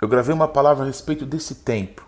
Eu 0.00 0.06
gravei 0.06 0.32
uma 0.32 0.46
palavra 0.46 0.84
a 0.84 0.86
respeito 0.86 1.26
desse 1.26 1.56
tempo. 1.56 2.06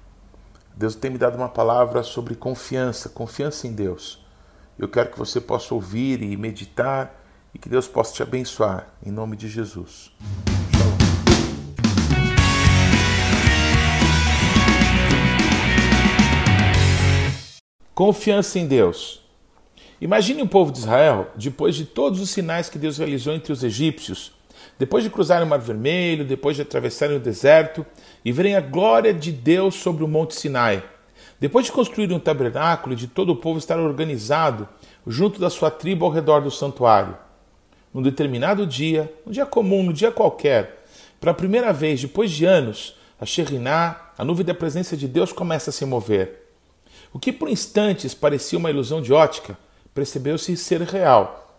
Deus 0.76 0.94
tem 0.94 1.10
me 1.10 1.18
dado 1.18 1.34
uma 1.34 1.48
palavra 1.48 2.04
sobre 2.04 2.36
confiança, 2.36 3.08
confiança 3.08 3.66
em 3.66 3.72
Deus. 3.72 4.24
Eu 4.78 4.88
quero 4.88 5.10
que 5.10 5.18
você 5.18 5.40
possa 5.40 5.74
ouvir 5.74 6.22
e 6.22 6.36
meditar 6.36 7.20
e 7.52 7.58
que 7.58 7.68
Deus 7.68 7.88
possa 7.88 8.14
te 8.14 8.22
abençoar, 8.22 8.86
em 9.04 9.10
nome 9.10 9.36
de 9.36 9.48
Jesus. 9.48 10.12
Confiança 17.92 18.60
em 18.60 18.68
Deus. 18.68 19.20
Imagine 20.00 20.42
o 20.42 20.48
povo 20.48 20.70
de 20.70 20.78
Israel, 20.78 21.32
depois 21.34 21.74
de 21.74 21.86
todos 21.86 22.20
os 22.20 22.30
sinais 22.30 22.68
que 22.68 22.78
Deus 22.78 22.98
realizou 22.98 23.34
entre 23.34 23.52
os 23.52 23.64
egípcios, 23.64 24.39
depois 24.78 25.04
de 25.04 25.10
cruzarem 25.10 25.46
o 25.46 25.50
Mar 25.50 25.58
Vermelho, 25.58 26.24
depois 26.24 26.56
de 26.56 26.62
atravessarem 26.62 27.16
o 27.16 27.20
deserto 27.20 27.84
e 28.24 28.32
verem 28.32 28.56
a 28.56 28.60
glória 28.60 29.12
de 29.12 29.30
Deus 29.30 29.74
sobre 29.74 30.02
o 30.02 30.08
Monte 30.08 30.34
Sinai, 30.34 30.82
depois 31.38 31.66
de 31.66 31.72
construir 31.72 32.12
um 32.12 32.18
tabernáculo 32.18 32.94
e 32.94 32.96
de 32.96 33.06
todo 33.06 33.30
o 33.30 33.36
povo 33.36 33.58
estar 33.58 33.78
organizado 33.78 34.68
junto 35.06 35.40
da 35.40 35.50
sua 35.50 35.70
tribo 35.70 36.04
ao 36.04 36.10
redor 36.10 36.40
do 36.40 36.50
santuário. 36.50 37.16
Num 37.92 38.02
determinado 38.02 38.66
dia, 38.66 39.12
um 39.26 39.30
dia 39.30 39.44
comum, 39.44 39.80
um 39.80 39.92
dia 39.92 40.12
qualquer, 40.12 40.84
pela 41.20 41.34
primeira 41.34 41.72
vez 41.72 42.00
depois 42.00 42.30
de 42.30 42.44
anos, 42.44 42.94
a 43.20 43.26
Sheriná, 43.26 44.12
a 44.16 44.24
nuvem 44.24 44.46
da 44.46 44.54
presença 44.54 44.96
de 44.96 45.06
Deus, 45.06 45.32
começa 45.32 45.70
a 45.70 45.72
se 45.72 45.84
mover. 45.84 46.46
O 47.12 47.18
que 47.18 47.32
por 47.32 47.48
instantes 47.48 48.14
parecia 48.14 48.58
uma 48.58 48.70
ilusão 48.70 49.02
de 49.02 49.12
ótica, 49.12 49.58
percebeu-se 49.92 50.56
ser 50.56 50.80
real. 50.82 51.49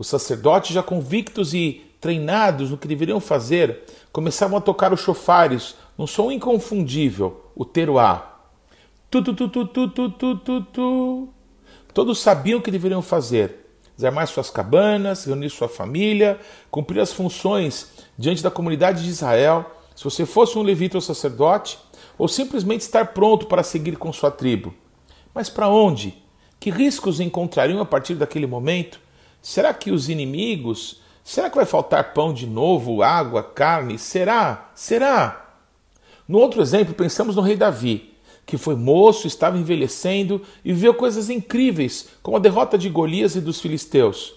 Os 0.00 0.06
sacerdotes, 0.06 0.72
já 0.72 0.82
convictos 0.82 1.52
e 1.52 1.82
treinados 2.00 2.70
no 2.70 2.78
que 2.78 2.88
deveriam 2.88 3.20
fazer, 3.20 3.84
começavam 4.10 4.56
a 4.56 4.60
tocar 4.62 4.94
os 4.94 5.00
chofares 5.00 5.74
num 5.98 6.06
som 6.06 6.32
inconfundível, 6.32 7.52
o 7.54 7.66
teruá. 7.66 8.40
Tu, 9.10 9.22
tu, 9.22 9.34
tu, 9.34 9.46
tu, 9.46 9.66
tu, 9.66 9.88
tu, 9.90 10.10
tu, 10.12 10.36
tu, 10.38 10.62
tu. 10.62 11.28
Todos 11.92 12.18
sabiam 12.18 12.60
o 12.60 12.62
que 12.62 12.70
deveriam 12.70 13.02
fazer: 13.02 13.74
desarmar 13.94 14.26
suas 14.26 14.48
cabanas, 14.48 15.26
reunir 15.26 15.50
sua 15.50 15.68
família, 15.68 16.40
cumprir 16.70 17.00
as 17.00 17.12
funções 17.12 17.90
diante 18.16 18.42
da 18.42 18.50
comunidade 18.50 19.02
de 19.02 19.10
Israel, 19.10 19.70
se 19.94 20.02
você 20.02 20.24
fosse 20.24 20.56
um 20.56 20.62
levita 20.62 20.96
ou 20.96 21.02
sacerdote, 21.02 21.78
ou 22.16 22.26
simplesmente 22.26 22.80
estar 22.80 23.12
pronto 23.12 23.44
para 23.44 23.62
seguir 23.62 23.98
com 23.98 24.10
sua 24.14 24.30
tribo. 24.30 24.72
Mas 25.34 25.50
para 25.50 25.68
onde? 25.68 26.16
Que 26.58 26.70
riscos 26.70 27.20
encontrariam 27.20 27.82
a 27.82 27.84
partir 27.84 28.14
daquele 28.14 28.46
momento? 28.46 28.98
Será 29.42 29.72
que 29.72 29.90
os 29.90 30.08
inimigos 30.08 31.00
Será 31.30 31.48
que 31.48 31.54
vai 31.54 31.64
faltar 31.64 32.12
pão 32.12 32.32
de 32.32 32.44
novo, 32.44 33.04
água, 33.04 33.40
carne? 33.42 33.98
Será? 33.98 34.70
Será? 34.74 35.54
No 36.26 36.38
outro 36.38 36.60
exemplo, 36.60 36.92
pensamos 36.92 37.36
no 37.36 37.42
rei 37.42 37.56
Davi, 37.56 38.14
que 38.44 38.58
foi 38.58 38.74
moço, 38.74 39.28
estava 39.28 39.56
envelhecendo 39.56 40.42
e 40.64 40.72
viveu 40.72 40.92
coisas 40.92 41.30
incríveis, 41.30 42.08
como 42.20 42.36
a 42.36 42.40
derrota 42.40 42.76
de 42.76 42.88
Golias 42.88 43.36
e 43.36 43.40
dos 43.40 43.60
filisteus. 43.60 44.34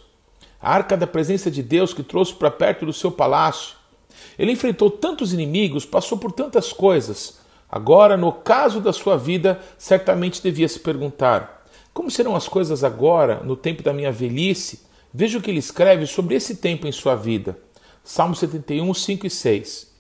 A 0.62 0.72
arca 0.72 0.96
da 0.96 1.08
presença 1.08 1.50
de 1.50 1.64
Deus 1.64 1.96
que 1.96 2.04
trouxe 2.04 2.34
para 2.34 2.52
perto 2.52 2.86
do 2.86 2.94
seu 2.94 3.12
palácio. 3.12 3.76
Ele 4.38 4.52
enfrentou 4.52 4.92
tantos 4.92 5.34
inimigos, 5.34 5.86
passou 5.86 6.18
por 6.18 6.32
tantas 6.32 6.72
coisas. 6.72 7.40
Agora, 7.68 8.16
no 8.16 8.32
caso 8.32 8.80
da 8.80 8.94
sua 8.94 9.18
vida, 9.18 9.60
certamente 9.80 10.44
devia 10.44 10.68
se 10.70 10.80
perguntar: 10.80 11.66
como 11.92 12.12
serão 12.12 12.36
as 12.36 12.48
coisas 12.48 12.84
agora, 12.84 13.42
no 13.44 13.56
tempo 13.56 13.82
da 13.82 13.92
minha 13.92 14.12
velhice? 14.12 14.93
Veja 15.14 15.38
o 15.38 15.42
que 15.42 15.52
ele 15.52 15.60
escreve 15.60 16.08
sobre 16.08 16.36
esse 16.36 16.56
tempo 16.56 16.88
em 16.88 16.92
sua 16.92 17.16
vida. 17.16 17.58
Salmo 18.04 18.36
71, 18.36 18.94
5 18.94 19.28
e 19.28 19.30
6. 19.30 19.94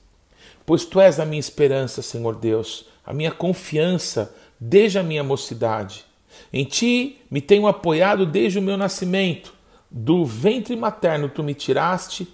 Pois 0.65 0.85
tu 0.85 0.99
és 0.99 1.19
a 1.19 1.25
minha 1.25 1.39
esperança, 1.39 2.01
Senhor 2.01 2.35
Deus, 2.35 2.85
a 3.05 3.13
minha 3.13 3.31
confiança 3.31 4.33
desde 4.59 4.97
a 4.97 5.03
minha 5.03 5.23
mocidade. 5.23 6.05
Em 6.51 6.65
ti 6.65 7.19
me 7.29 7.41
tenho 7.41 7.67
apoiado 7.67 8.25
desde 8.25 8.57
o 8.57 8.61
meu 8.61 8.75
nascimento. 8.75 9.53
Do 9.91 10.25
ventre 10.25 10.75
materno 10.75 11.29
tu 11.29 11.43
me 11.43 11.53
tiraste, 11.53 12.27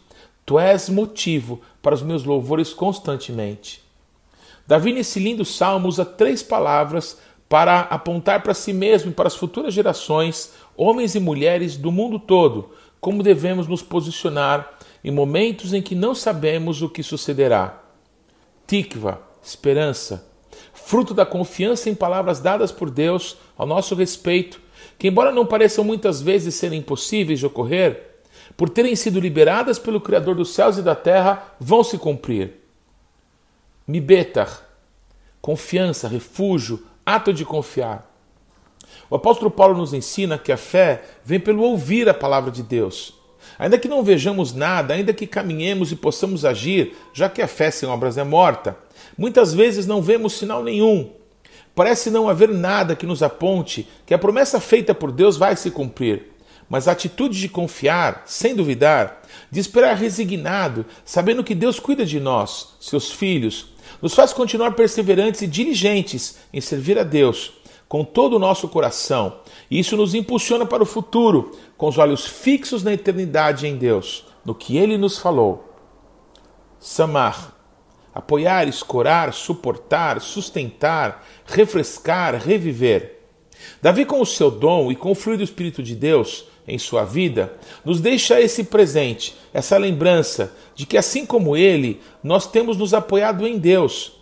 tu 0.45 0.57
és 0.57 0.87
motivo 0.87 1.61
para 1.81 1.95
os 1.95 2.01
meus 2.01 2.23
louvores 2.23 2.73
constantemente. 2.73 3.83
Davi, 4.65 4.93
nesse 4.93 5.19
lindo 5.19 5.43
salmo, 5.43 5.87
usa 5.87 6.05
três 6.05 6.43
palavras 6.43 7.17
para 7.49 7.81
apontar 7.81 8.43
para 8.43 8.53
si 8.53 8.71
mesmo 8.71 9.09
e 9.09 9.13
para 9.13 9.27
as 9.27 9.35
futuras 9.35 9.73
gerações, 9.73 10.53
homens 10.77 11.15
e 11.15 11.19
mulheres 11.19 11.75
do 11.75 11.91
mundo 11.91 12.19
todo, 12.19 12.69
como 13.01 13.23
devemos 13.23 13.67
nos 13.67 13.81
posicionar 13.81 14.77
em 15.03 15.09
momentos 15.09 15.73
em 15.73 15.81
que 15.81 15.95
não 15.95 16.13
sabemos 16.13 16.83
o 16.83 16.89
que 16.89 17.01
sucederá. 17.01 17.81
Tikva, 18.67 19.19
esperança, 19.41 20.29
fruto 20.73 21.13
da 21.13 21.25
confiança 21.25 21.89
em 21.89 21.95
palavras 21.95 22.39
dadas 22.39 22.71
por 22.71 22.91
Deus 22.91 23.37
ao 23.57 23.65
nosso 23.65 23.95
respeito, 23.95 24.61
que, 24.99 25.07
embora 25.07 25.31
não 25.31 25.45
pareçam 25.45 25.83
muitas 25.83 26.21
vezes 26.21 26.53
serem 26.53 26.79
impossíveis 26.79 27.39
de 27.39 27.45
ocorrer, 27.47 28.09
por 28.55 28.69
terem 28.69 28.95
sido 28.95 29.19
liberadas 29.19 29.79
pelo 29.79 30.01
Criador 30.01 30.35
dos 30.35 30.53
céus 30.53 30.77
e 30.77 30.81
da 30.83 30.93
terra, 30.93 31.55
vão 31.59 31.83
se 31.83 31.97
cumprir. 31.97 32.55
Mibetar, 33.87 34.67
confiança, 35.41 36.07
refúgio, 36.07 36.85
ato 37.15 37.33
de 37.33 37.43
confiar. 37.43 38.07
O 39.09 39.15
apóstolo 39.15 39.49
Paulo 39.49 39.75
nos 39.77 39.93
ensina 39.93 40.37
que 40.37 40.51
a 40.51 40.57
fé 40.57 41.01
vem 41.25 41.39
pelo 41.39 41.63
ouvir 41.63 42.07
a 42.07 42.13
palavra 42.13 42.51
de 42.51 42.61
Deus. 42.61 43.15
Ainda 43.57 43.79
que 43.79 43.87
não 43.87 44.03
vejamos 44.03 44.53
nada, 44.53 44.93
ainda 44.93 45.11
que 45.11 45.25
caminhemos 45.25 45.91
e 45.91 45.95
possamos 45.95 46.45
agir, 46.45 46.95
já 47.11 47.27
que 47.27 47.41
a 47.41 47.47
fé 47.47 47.71
sem 47.71 47.89
obras 47.89 48.17
é 48.17 48.23
morta, 48.23 48.77
muitas 49.17 49.53
vezes 49.53 49.87
não 49.87 50.01
vemos 50.01 50.33
sinal 50.33 50.63
nenhum. 50.63 51.11
Parece 51.73 52.11
não 52.11 52.29
haver 52.29 52.49
nada 52.49 52.95
que 52.95 53.05
nos 53.05 53.23
aponte 53.23 53.87
que 54.05 54.13
a 54.13 54.19
promessa 54.19 54.59
feita 54.59 54.93
por 54.93 55.11
Deus 55.11 55.35
vai 55.35 55.55
se 55.55 55.71
cumprir. 55.71 56.27
Mas 56.69 56.87
a 56.87 56.91
atitude 56.91 57.39
de 57.39 57.49
confiar, 57.49 58.23
sem 58.27 58.53
duvidar, 58.53 59.23
de 59.49 59.59
esperar 59.59 59.95
resignado, 59.95 60.85
sabendo 61.03 61.43
que 61.43 61.55
Deus 61.55 61.79
cuida 61.79 62.05
de 62.05 62.19
nós, 62.19 62.75
seus 62.79 63.11
filhos, 63.11 63.69
nos 64.01 64.13
faz 64.13 64.33
continuar 64.33 64.71
perseverantes 64.71 65.41
e 65.41 65.47
diligentes 65.47 66.37
em 66.53 66.61
servir 66.61 66.97
a 66.97 67.03
Deus 67.03 67.53
com 67.89 68.03
todo 68.03 68.35
o 68.35 68.39
nosso 68.39 68.67
coração. 68.67 69.39
E 69.69 69.79
isso 69.79 69.97
nos 69.97 70.13
impulsiona 70.13 70.65
para 70.65 70.83
o 70.83 70.85
futuro, 70.85 71.57
com 71.75 71.87
os 71.87 71.97
olhos 71.97 72.25
fixos 72.25 72.83
na 72.83 72.93
eternidade 72.93 73.65
em 73.65 73.75
Deus, 73.75 74.25
no 74.45 74.53
que 74.53 74.77
Ele 74.77 74.95
nos 74.95 75.17
falou. 75.17 75.73
Samar, 76.79 77.55
apoiar, 78.13 78.67
escorar, 78.67 79.33
suportar, 79.33 80.21
sustentar, 80.21 81.25
refrescar, 81.45 82.35
reviver. 82.35 83.17
Davi, 83.81 84.05
com 84.05 84.21
o 84.21 84.25
seu 84.25 84.51
dom 84.51 84.91
e 84.91 84.95
com 84.95 85.11
o 85.11 85.15
fluido 85.15 85.43
Espírito 85.43 85.81
de 85.81 85.95
Deus 85.95 86.45
em 86.69 86.77
sua 86.77 87.03
vida, 87.03 87.53
nos 87.83 87.99
deixa 87.99 88.39
esse 88.39 88.63
presente, 88.63 89.35
essa 89.53 89.77
lembrança 89.77 90.53
de 90.75 90.85
que, 90.85 90.97
assim 90.97 91.25
como 91.25 91.57
ele, 91.57 91.99
nós 92.23 92.47
temos 92.47 92.77
nos 92.77 92.93
apoiado 92.93 93.45
em 93.47 93.57
Deus. 93.57 94.13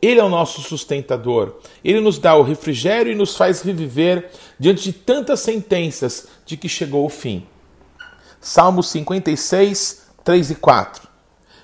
Ele 0.00 0.20
é 0.20 0.24
o 0.24 0.28
nosso 0.28 0.60
sustentador. 0.60 1.56
Ele 1.82 2.00
nos 2.00 2.18
dá 2.18 2.36
o 2.36 2.42
refrigério 2.42 3.12
e 3.12 3.14
nos 3.16 3.36
faz 3.36 3.62
reviver 3.62 4.30
diante 4.58 4.84
de 4.84 4.92
tantas 4.92 5.40
sentenças 5.40 6.28
de 6.44 6.56
que 6.56 6.68
chegou 6.68 7.04
o 7.04 7.10
fim. 7.10 7.46
Salmo 8.40 8.82
56, 8.82 10.06
3 10.22 10.50
e 10.50 10.54
4. 10.54 11.08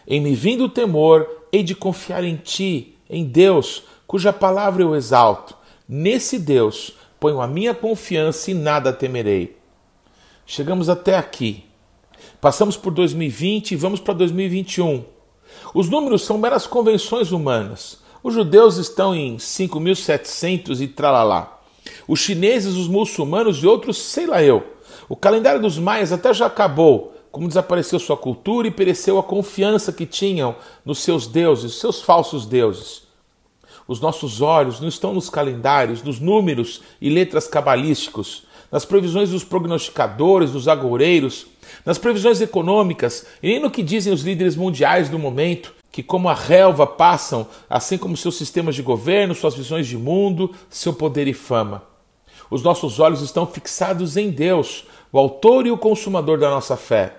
Em 0.07 0.21
me 0.21 0.35
vindo 0.35 0.65
o 0.65 0.69
temor, 0.69 1.47
hei 1.53 1.63
de 1.63 1.75
confiar 1.75 2.25
em 2.25 2.37
ti, 2.37 2.97
em 3.09 3.25
Deus, 3.25 3.85
cuja 4.07 4.33
palavra 4.33 4.83
eu 4.83 4.97
exalto. 4.97 5.55
Nesse 5.89 6.39
Deus 6.39 6.95
ponho 7.21 7.41
a 7.41 7.47
minha 7.47 7.75
confiança 7.75 8.51
e 8.51 8.55
nada 8.55 8.93
temerei. 8.93 9.62
Chegamos 10.47 10.89
até 10.89 11.17
aqui. 11.17 11.65
Passamos 12.41 12.77
por 12.77 12.93
2020 12.93 13.73
e 13.73 13.77
vamos 13.77 14.01
para 14.01 14.15
2021. 14.15 15.05
Os 15.75 15.89
números 15.89 16.23
são 16.23 16.37
meras 16.37 16.67
convenções 16.67 17.33
humanas. 17.33 18.01
Os 18.23 18.35
judeus 18.35 18.77
estão 18.77 19.15
em 19.15 19.37
5.700 19.37 20.81
e 20.81 20.89
tralalá. 20.89 21.61
Os 22.07 22.21
chineses, 22.21 22.75
os 22.75 22.89
muçulmanos 22.89 23.59
e 23.59 23.67
outros, 23.67 23.99
sei 23.99 24.27
lá 24.27 24.43
eu. 24.43 24.65
O 25.09 25.17
calendário 25.17 25.61
dos 25.61 25.79
maias 25.79 26.13
até 26.13 26.33
já 26.33 26.47
acabou, 26.47 27.15
como 27.31 27.49
desapareceu 27.49 27.99
sua 27.99 28.17
cultura 28.17 28.69
e 28.69 28.71
pereceu 28.71 29.19
a 29.19 29.23
confiança 29.23 29.93
que 29.93 30.07
tinham 30.07 30.55
nos 30.85 30.99
seus 30.99 31.27
deuses, 31.27 31.75
seus 31.77 32.03
falsos 32.03 32.47
deuses. 32.47 33.03
Os 33.89 34.01
nossos 34.01 34.41
olhos 34.41 34.81
não 34.81 34.89
estão 34.89 35.13
nos 35.13 35.29
calendários, 35.29 36.03
nos 36.03 36.21
números 36.21 36.83
e 37.01 37.11
letras 37.11 37.49
cabalísticos, 37.49 38.45
nas 38.73 38.87
previsões 38.87 39.29
dos 39.29 39.45
prognosticadores, 39.45 40.51
dos 40.51 40.67
agoureiros, 40.67 41.47
nas 41.85 41.99
previsões 41.99 42.41
econômicas 42.41 43.27
e 43.43 43.49
nem 43.49 43.61
no 43.61 43.71
que 43.71 43.83
dizem 43.83 44.13
os 44.13 44.23
líderes 44.23 44.57
mundiais 44.57 45.11
do 45.11 45.19
momento, 45.19 45.75
que 45.91 46.03
como 46.03 46.31
a 46.31 46.35
relva 46.35 46.87
passam, 46.87 47.47
assim 47.69 47.99
como 47.99 48.17
seus 48.17 48.37
sistemas 48.37 48.75
de 48.75 48.81
governo, 48.81 49.35
suas 49.35 49.55
visões 49.55 49.87
de 49.87 49.99
mundo, 49.99 50.51
seu 50.71 50.95
poder 50.95 51.29
e 51.29 51.35
fama. 51.35 51.83
Os 52.51 52.63
nossos 52.63 52.99
olhos 52.99 53.21
estão 53.21 53.47
fixados 53.47 54.17
em 54.17 54.31
Deus, 54.31 54.87
o 55.13 55.19
autor 55.19 55.67
e 55.67 55.71
o 55.71 55.77
consumador 55.77 56.39
da 56.39 56.49
nossa 56.49 56.77
fé. 56.77 57.19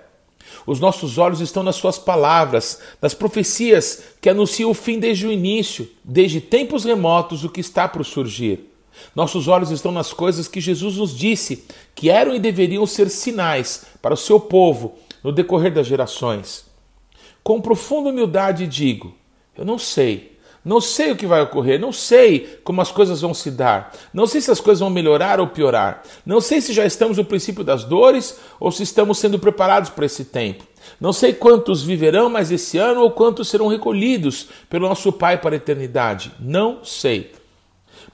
Os 0.66 0.80
nossos 0.80 1.18
olhos 1.18 1.40
estão 1.40 1.62
nas 1.62 1.76
Suas 1.76 1.98
palavras, 1.98 2.80
nas 3.00 3.14
profecias 3.14 4.02
que 4.20 4.28
anunciam 4.28 4.70
o 4.70 4.74
fim 4.74 4.98
desde 4.98 5.26
o 5.26 5.32
início, 5.32 5.88
desde 6.02 6.40
tempos 6.40 6.84
remotos, 6.84 7.44
o 7.44 7.48
que 7.48 7.60
está 7.60 7.88
por 7.88 8.04
surgir. 8.04 8.73
Nossos 9.14 9.48
olhos 9.48 9.70
estão 9.70 9.92
nas 9.92 10.12
coisas 10.12 10.48
que 10.48 10.60
Jesus 10.60 10.96
nos 10.96 11.16
disse 11.16 11.64
que 11.94 12.10
eram 12.10 12.34
e 12.34 12.38
deveriam 12.38 12.86
ser 12.86 13.08
sinais 13.08 13.86
para 14.02 14.14
o 14.14 14.16
seu 14.18 14.40
povo 14.40 14.94
no 15.22 15.32
decorrer 15.32 15.72
das 15.72 15.86
gerações. 15.86 16.64
Com 17.42 17.60
profunda 17.60 18.10
humildade 18.10 18.66
digo: 18.66 19.14
eu 19.56 19.64
não 19.64 19.78
sei. 19.78 20.34
Não 20.64 20.80
sei 20.80 21.12
o 21.12 21.16
que 21.16 21.26
vai 21.26 21.42
ocorrer, 21.42 21.78
não 21.78 21.92
sei 21.92 22.58
como 22.64 22.80
as 22.80 22.90
coisas 22.90 23.20
vão 23.20 23.34
se 23.34 23.50
dar, 23.50 23.92
não 24.14 24.26
sei 24.26 24.40
se 24.40 24.50
as 24.50 24.60
coisas 24.60 24.80
vão 24.80 24.88
melhorar 24.88 25.38
ou 25.38 25.48
piorar, 25.48 26.02
não 26.24 26.40
sei 26.40 26.58
se 26.58 26.72
já 26.72 26.86
estamos 26.86 27.18
no 27.18 27.24
princípio 27.24 27.62
das 27.62 27.84
dores 27.84 28.38
ou 28.58 28.72
se 28.72 28.82
estamos 28.82 29.18
sendo 29.18 29.38
preparados 29.38 29.90
para 29.90 30.06
esse 30.06 30.24
tempo. 30.24 30.64
Não 30.98 31.12
sei 31.12 31.34
quantos 31.34 31.82
viverão 31.82 32.30
mais 32.30 32.50
esse 32.50 32.78
ano 32.78 33.02
ou 33.02 33.10
quantos 33.10 33.48
serão 33.48 33.68
recolhidos 33.68 34.48
pelo 34.70 34.88
nosso 34.88 35.12
Pai 35.12 35.38
para 35.38 35.54
a 35.54 35.56
eternidade. 35.56 36.32
Não 36.40 36.82
sei. 36.82 37.32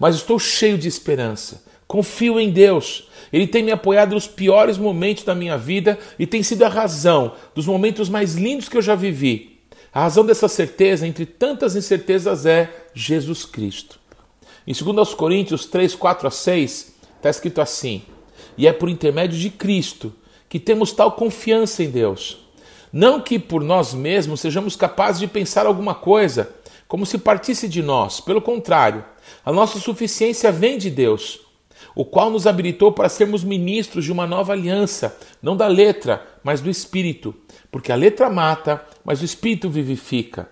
Mas 0.00 0.16
estou 0.16 0.38
cheio 0.38 0.78
de 0.78 0.88
esperança. 0.88 1.62
Confio 1.86 2.40
em 2.40 2.50
Deus. 2.50 3.08
Ele 3.30 3.46
tem 3.46 3.62
me 3.62 3.70
apoiado 3.70 4.14
nos 4.14 4.26
piores 4.26 4.78
momentos 4.78 5.24
da 5.24 5.34
minha 5.34 5.58
vida 5.58 5.98
e 6.18 6.26
tem 6.26 6.42
sido 6.42 6.64
a 6.64 6.68
razão 6.68 7.34
dos 7.54 7.66
momentos 7.66 8.08
mais 8.08 8.34
lindos 8.34 8.68
que 8.68 8.78
eu 8.78 8.82
já 8.82 8.94
vivi. 8.94 9.60
A 9.92 10.00
razão 10.00 10.24
dessa 10.24 10.48
certeza, 10.48 11.06
entre 11.06 11.26
tantas 11.26 11.76
incertezas, 11.76 12.46
é 12.46 12.88
Jesus 12.94 13.44
Cristo. 13.44 14.00
Em 14.66 14.72
2 14.72 15.14
Coríntios 15.14 15.66
3, 15.66 15.94
4 15.94 16.28
a 16.28 16.30
6, 16.30 16.94
está 17.16 17.28
escrito 17.28 17.60
assim: 17.60 18.02
E 18.56 18.66
é 18.66 18.72
por 18.72 18.88
intermédio 18.88 19.38
de 19.38 19.50
Cristo 19.50 20.14
que 20.48 20.58
temos 20.58 20.92
tal 20.92 21.12
confiança 21.12 21.82
em 21.82 21.90
Deus. 21.90 22.38
Não 22.92 23.20
que 23.20 23.38
por 23.38 23.62
nós 23.62 23.94
mesmos 23.94 24.40
sejamos 24.40 24.74
capazes 24.74 25.20
de 25.20 25.26
pensar 25.26 25.66
alguma 25.66 25.94
coisa, 25.94 26.50
como 26.90 27.06
se 27.06 27.16
partisse 27.16 27.66
de 27.66 27.82
nós. 27.82 28.20
Pelo 28.20 28.42
contrário, 28.42 29.02
a 29.42 29.50
nossa 29.50 29.78
suficiência 29.78 30.52
vem 30.52 30.76
de 30.76 30.90
Deus, 30.90 31.40
o 31.94 32.04
qual 32.04 32.28
nos 32.28 32.46
habilitou 32.46 32.92
para 32.92 33.08
sermos 33.08 33.42
ministros 33.42 34.04
de 34.04 34.12
uma 34.12 34.26
nova 34.26 34.52
aliança, 34.52 35.16
não 35.42 35.56
da 35.56 35.66
letra, 35.66 36.26
mas 36.44 36.60
do 36.60 36.68
Espírito 36.68 37.34
porque 37.70 37.92
a 37.92 37.96
letra 37.96 38.28
mata, 38.28 38.84
mas 39.04 39.20
o 39.22 39.24
Espírito 39.24 39.70
vivifica. 39.70 40.48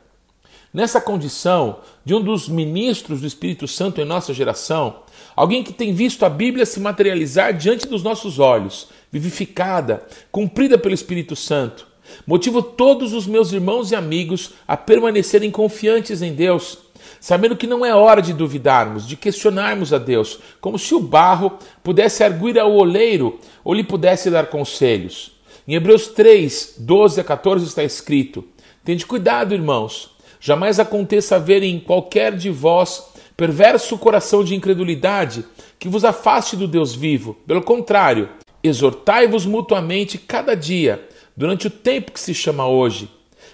Nessa 0.72 1.00
condição 1.00 1.80
de 2.04 2.14
um 2.14 2.20
dos 2.20 2.48
ministros 2.48 3.22
do 3.22 3.26
Espírito 3.26 3.66
Santo 3.66 4.00
em 4.00 4.04
nossa 4.04 4.32
geração, 4.34 5.02
alguém 5.34 5.64
que 5.64 5.72
tem 5.72 5.92
visto 5.92 6.24
a 6.24 6.30
Bíblia 6.30 6.66
se 6.66 6.78
materializar 6.78 7.54
diante 7.54 7.86
dos 7.86 8.02
nossos 8.02 8.38
olhos, 8.38 8.88
vivificada, 9.10 10.06
cumprida 10.30 10.78
pelo 10.78 10.94
Espírito 10.94 11.34
Santo, 11.34 11.86
motivo 12.26 12.62
todos 12.62 13.12
os 13.12 13.26
meus 13.26 13.52
irmãos 13.52 13.90
e 13.90 13.96
amigos 13.96 14.52
a 14.66 14.76
permanecerem 14.76 15.50
confiantes 15.50 16.22
em 16.22 16.32
Deus, 16.32 16.78
sabendo 17.20 17.56
que 17.56 17.66
não 17.66 17.84
é 17.84 17.94
hora 17.94 18.20
de 18.20 18.32
duvidarmos, 18.32 19.06
de 19.06 19.16
questionarmos 19.16 19.92
a 19.92 19.98
Deus, 19.98 20.38
como 20.60 20.78
se 20.78 20.94
o 20.94 21.00
barro 21.00 21.58
pudesse 21.82 22.22
arguir 22.22 22.58
ao 22.58 22.72
oleiro 22.72 23.38
ou 23.64 23.74
lhe 23.74 23.84
pudesse 23.84 24.30
dar 24.30 24.46
conselhos. 24.46 25.32
Em 25.66 25.74
Hebreus 25.74 26.08
3, 26.08 26.76
12 26.78 27.20
a 27.20 27.24
14 27.24 27.66
está 27.66 27.84
escrito: 27.84 28.44
Tende 28.84 29.04
cuidado, 29.04 29.54
irmãos, 29.54 30.10
jamais 30.40 30.80
aconteça 30.80 31.36
haver 31.36 31.62
em 31.62 31.78
qualquer 31.78 32.34
de 32.34 32.50
vós 32.50 33.04
perverso 33.36 33.96
coração 33.96 34.42
de 34.42 34.54
incredulidade 34.54 35.44
que 35.78 35.88
vos 35.88 36.04
afaste 36.04 36.56
do 36.56 36.66
Deus 36.66 36.94
vivo. 36.94 37.36
Pelo 37.46 37.62
contrário, 37.62 38.28
exortai-vos 38.62 39.46
mutuamente 39.46 40.18
cada 40.18 40.56
dia, 40.56 41.06
durante 41.38 41.68
o 41.68 41.70
tempo 41.70 42.10
que 42.10 42.18
se 42.18 42.34
chama 42.34 42.66
hoje, 42.66 43.08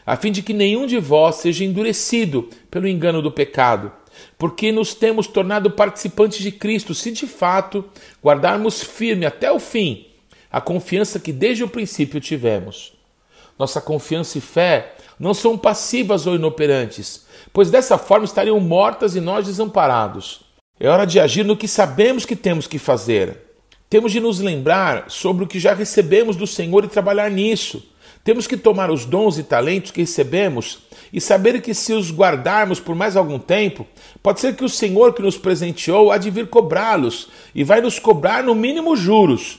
a 0.06 0.16
fim 0.16 0.32
de 0.32 0.40
que 0.40 0.54
nenhum 0.54 0.86
de 0.86 0.98
vós 0.98 1.36
seja 1.36 1.64
endurecido 1.64 2.48
pelo 2.70 2.88
engano 2.88 3.20
do 3.20 3.30
pecado. 3.30 3.92
Porque 4.38 4.72
nos 4.72 4.94
temos 4.94 5.26
tornado 5.26 5.70
participantes 5.70 6.38
de 6.38 6.50
Cristo, 6.50 6.94
se 6.94 7.12
de 7.12 7.26
fato 7.26 7.84
guardarmos 8.24 8.82
firme 8.82 9.26
até 9.26 9.52
o 9.52 9.60
fim 9.60 10.06
a 10.50 10.62
confiança 10.62 11.18
que 11.18 11.30
desde 11.30 11.62
o 11.62 11.68
princípio 11.68 12.20
tivemos. 12.20 12.94
Nossa 13.58 13.82
confiança 13.82 14.38
e 14.38 14.40
fé 14.40 14.94
não 15.18 15.34
são 15.34 15.58
passivas 15.58 16.26
ou 16.26 16.36
inoperantes, 16.36 17.26
pois 17.52 17.70
dessa 17.70 17.98
forma 17.98 18.24
estariam 18.24 18.58
mortas 18.60 19.14
e 19.14 19.20
nós 19.20 19.44
desamparados. 19.44 20.40
É 20.80 20.88
hora 20.88 21.04
de 21.04 21.20
agir 21.20 21.44
no 21.44 21.56
que 21.56 21.68
sabemos 21.68 22.24
que 22.24 22.34
temos 22.34 22.66
que 22.66 22.78
fazer. 22.78 23.36
Temos 23.88 24.12
de 24.12 24.20
nos 24.20 24.40
lembrar 24.40 25.10
sobre 25.10 25.44
o 25.44 25.46
que 25.46 25.60
já 25.60 25.74
recebemos 25.74 26.36
do 26.36 26.46
Senhor 26.46 26.84
e 26.84 26.88
trabalhar 26.88 27.30
nisso. 27.30 27.82
Temos 28.24 28.46
que 28.46 28.56
tomar 28.56 28.90
os 28.90 29.04
dons 29.04 29.38
e 29.38 29.42
talentos 29.42 29.90
que 29.90 30.00
recebemos 30.00 30.80
e 31.12 31.20
saber 31.20 31.60
que, 31.60 31.74
se 31.74 31.92
os 31.92 32.10
guardarmos 32.10 32.80
por 32.80 32.94
mais 32.94 33.16
algum 33.16 33.38
tempo, 33.38 33.86
pode 34.22 34.40
ser 34.40 34.56
que 34.56 34.64
o 34.64 34.68
Senhor 34.68 35.12
que 35.12 35.22
nos 35.22 35.36
presenteou 35.36 36.10
há 36.10 36.16
de 36.16 36.30
vir 36.30 36.48
cobrá-los 36.48 37.28
e 37.54 37.62
vai 37.62 37.80
nos 37.80 37.98
cobrar 37.98 38.42
no 38.42 38.54
mínimo 38.54 38.96
juros 38.96 39.58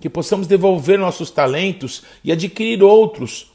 que 0.00 0.08
possamos 0.08 0.46
devolver 0.46 0.98
nossos 0.98 1.30
talentos 1.30 2.02
e 2.22 2.32
adquirir 2.32 2.82
outros 2.82 3.52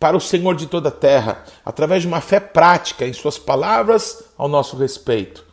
para 0.00 0.16
o 0.16 0.20
Senhor 0.20 0.56
de 0.56 0.66
toda 0.66 0.88
a 0.88 0.92
terra, 0.92 1.44
através 1.64 2.02
de 2.02 2.08
uma 2.08 2.20
fé 2.20 2.40
prática 2.40 3.06
em 3.06 3.12
Suas 3.12 3.38
palavras 3.38 4.24
ao 4.36 4.48
nosso 4.48 4.76
respeito. 4.76 5.44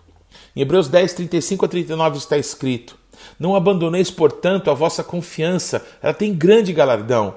Em 0.55 0.61
Hebreus 0.61 0.87
10, 0.87 1.13
35 1.13 1.65
a 1.65 1.67
39 1.67 2.17
está 2.17 2.37
escrito: 2.37 2.97
Não 3.39 3.55
abandoneis, 3.55 4.11
portanto, 4.11 4.69
a 4.69 4.73
vossa 4.73 5.03
confiança, 5.03 5.85
ela 6.01 6.13
tem 6.13 6.33
grande 6.33 6.73
galardão. 6.73 7.35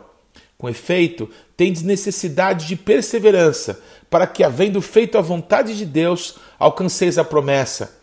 Com 0.59 0.69
efeito, 0.69 1.29
tendes 1.57 1.83
necessidade 1.83 2.67
de 2.67 2.77
perseverança, 2.77 3.81
para 4.09 4.27
que, 4.27 4.45
havendo 4.45 4.81
feito 4.81 5.19
a 5.19 5.21
vontade 5.21 5.77
de 5.77 5.85
Deus, 5.85 6.37
alcanceis 6.59 7.19
a 7.19 7.25
promessa. 7.25 7.99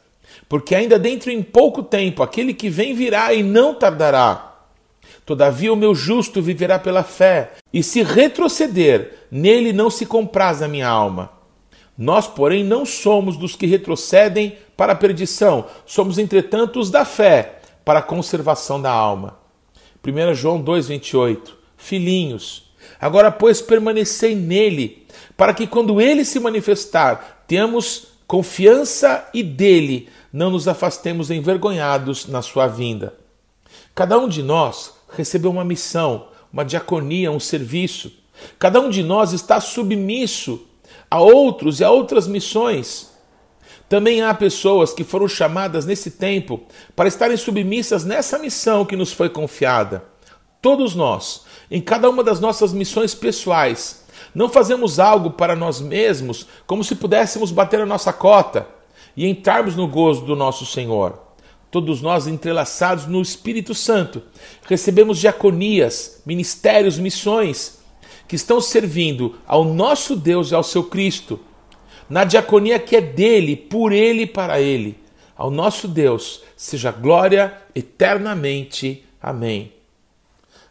Porque 0.48 0.76
ainda 0.76 1.00
dentro 1.00 1.31
em 1.31 1.42
pouco 1.42 1.81
tempo 1.84 2.24
aquele 2.24 2.54
que 2.54 2.70
vem 2.70 2.94
virá 2.94 3.34
e 3.34 3.44
não 3.44 3.74
tardará. 3.74 4.58
Todavia 5.26 5.72
o 5.72 5.76
meu 5.76 5.94
justo 5.94 6.42
viverá 6.42 6.80
pela 6.80 7.04
fé, 7.04 7.52
e 7.72 7.84
se 7.84 8.02
retroceder, 8.02 9.14
nele 9.30 9.72
não 9.72 9.90
se 9.90 10.06
compraz 10.06 10.62
a 10.62 10.68
minha 10.68 10.88
alma. 10.88 11.31
Nós, 11.95 12.28
porém, 12.28 12.64
não 12.64 12.86
somos 12.86 13.38
dos 13.38 13.56
que 13.56 13.68
retrocedem 13.68 14.57
para 14.76 14.94
a 14.94 14.95
perdição, 14.95 15.66
somos, 15.86 16.18
entretanto, 16.18 16.80
os 16.80 16.90
da 16.90 17.06
fé, 17.06 17.58
para 17.83 18.00
a 18.00 18.04
conservação 18.04 18.81
da 18.81 18.92
alma. 18.92 19.38
1 20.06 20.33
João 20.33 20.64
2,28 20.64 21.52
Filhinhos, 21.78 22.71
agora, 23.00 23.31
pois, 23.31 23.62
permanecei 23.62 24.36
nele, 24.36 25.07
para 25.38 25.54
que, 25.54 25.66
quando 25.66 26.02
ele 26.02 26.26
se 26.26 26.40
manifestar, 26.40 27.44
tenhamos 27.48 28.07
confiança 28.28 29.28
e 29.33 29.42
dele 29.42 30.09
não 30.31 30.52
nos 30.52 30.68
afastemos 30.68 31.31
envergonhados 31.31 32.28
na 32.28 32.42
sua 32.42 32.68
vinda. 32.68 33.16
Cada 33.95 34.18
um 34.18 34.28
de 34.28 34.44
nós 34.44 34.94
recebeu 35.12 35.50
uma 35.50 35.66
missão, 35.66 36.28
uma 36.52 36.64
diaconia, 36.64 37.31
um 37.31 37.40
serviço. 37.40 38.12
Cada 38.57 38.80
um 38.80 38.90
de 38.90 39.04
nós 39.04 39.33
está 39.33 39.59
submisso 39.59 40.66
a 41.09 41.19
outros 41.19 41.80
e 41.80 41.83
a 41.83 41.90
outras 41.90 42.28
missões. 42.28 43.12
Também 43.90 44.22
há 44.22 44.34
pessoas 44.34 44.94
que 44.94 45.04
foram 45.04 45.28
chamadas 45.28 45.86
nesse 45.86 46.12
tempo 46.12 46.62
para 46.96 47.10
estarem 47.10 47.36
submissas 47.36 48.06
nessa 48.06 48.38
missão 48.38 48.86
que 48.86 48.96
nos 48.96 49.12
foi 49.12 49.30
confiada. 49.30 50.04
Todos 50.62 50.96
nós, 50.96 51.44
em 51.72 51.81
cada 51.81 52.10
uma 52.10 52.24
das 52.24 52.40
nossas 52.40 52.72
missões 52.72 53.16
pessoais, 53.16 54.06
não 54.34 54.48
fazemos 54.48 55.00
algo 55.00 55.31
para 55.31 55.56
nós 55.56 55.81
mesmos 55.81 56.46
como 56.68 56.84
se 56.84 56.96
pudéssemos 56.96 57.52
bater 57.52 57.81
a 57.81 57.86
nossa 57.86 58.14
cota 58.14 58.68
e 59.18 59.28
entrarmos 59.28 59.76
no 59.76 59.88
gozo 59.88 60.24
do 60.24 60.36
nosso 60.36 60.66
Senhor 60.66 61.28
todos 61.72 62.02
nós 62.02 62.28
entrelaçados 62.28 63.06
no 63.06 63.22
Espírito 63.22 63.76
Santo, 63.76 64.24
recebemos 64.68 65.18
diaconias, 65.19 66.22
ministérios, 66.26 66.98
missões 66.98 67.80
que 68.28 68.36
estão 68.36 68.60
servindo 68.62 69.36
ao 69.48 69.64
nosso 69.64 70.16
Deus 70.16 70.52
e 70.52 70.56
ao 70.56 70.64
seu 70.64 70.84
Cristo. 70.84 71.40
Na 72.09 72.23
diaconia 72.23 72.80
que 72.80 72.95
é 72.95 73.01
dele, 73.01 73.56
por 73.56 73.92
ele 73.92 74.23
e 74.23 74.28
para 74.28 74.59
ele. 74.59 74.97
Ao 75.35 75.51
nosso 75.51 75.87
Deus 75.87 76.42
seja 76.56 76.92
glória 76.92 77.54
eternamente. 77.73 79.06
Amém. 79.21 79.73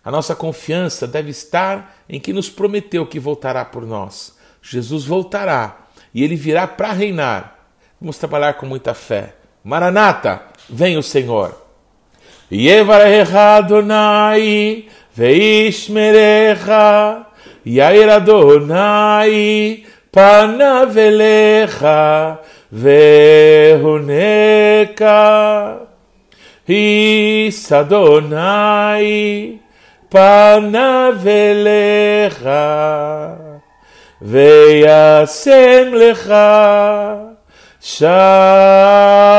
A 0.05 0.11
nossa 0.11 0.35
confiança 0.35 1.07
deve 1.07 1.31
estar 1.31 2.03
em 2.09 2.19
que 2.19 2.33
nos 2.33 2.51
prometeu 2.51 3.07
que 3.07 3.21
voltará 3.21 3.65
por 3.65 3.87
nós. 3.87 4.37
Jesus 4.63 5.05
voltará 5.05 5.87
e 6.13 6.25
ele 6.25 6.37
virá 6.37 6.67
para 6.67 6.93
reinar. 6.93 7.59
Vamos 8.01 8.19
trabalhar 8.19 8.55
com 8.55 8.67
muita 8.67 8.95
fé. 8.95 9.35
Maranata! 9.63 10.43
vem 10.69 10.97
o 10.97 11.03
Senhor. 11.03 11.57
Adonai 13.59 14.87
veishmerecha 15.15 17.27
Yair 17.67 18.09
Adonai 18.09 19.85
panav 20.18 20.96
elecha 20.98 22.38
vehuneka 22.74 24.20
Is 26.68 27.72
Adonai 27.72 29.60
פניו 30.14 31.16
אליך, 31.28 32.50
וישם 34.22 35.94
לך 35.94 36.34
שלום. 37.82 39.37